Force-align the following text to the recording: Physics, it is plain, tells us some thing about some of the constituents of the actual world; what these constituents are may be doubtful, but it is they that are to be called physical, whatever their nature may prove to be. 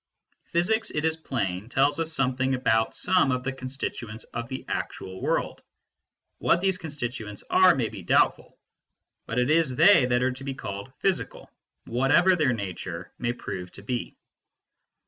Physics, 0.45 0.89
it 0.89 1.05
is 1.05 1.15
plain, 1.15 1.69
tells 1.69 1.99
us 1.99 2.11
some 2.11 2.35
thing 2.35 2.55
about 2.55 2.95
some 2.95 3.31
of 3.31 3.43
the 3.43 3.53
constituents 3.53 4.23
of 4.33 4.49
the 4.49 4.65
actual 4.67 5.21
world; 5.21 5.61
what 6.39 6.59
these 6.59 6.79
constituents 6.79 7.43
are 7.51 7.75
may 7.75 7.87
be 7.87 8.01
doubtful, 8.01 8.57
but 9.27 9.37
it 9.37 9.51
is 9.51 9.75
they 9.75 10.07
that 10.07 10.23
are 10.23 10.31
to 10.31 10.43
be 10.43 10.55
called 10.55 10.91
physical, 11.01 11.51
whatever 11.85 12.35
their 12.35 12.51
nature 12.51 13.13
may 13.19 13.31
prove 13.31 13.71
to 13.73 13.83
be. 13.83 14.17